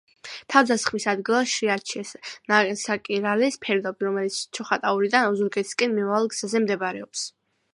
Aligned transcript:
თავდასხმის 0.51 1.03
ადგილად 1.11 1.49
შეარჩიეს 1.51 2.13
ნასაკირალის 2.53 3.59
ფერდობი, 3.67 4.07
რომელიც 4.09 4.39
ჩოხატაურიდან 4.59 5.29
ოზურგეთისკენ 5.35 5.97
მიმავალ 5.99 6.31
გზაზე 6.35 6.63
მდებარეობს. 6.65 7.27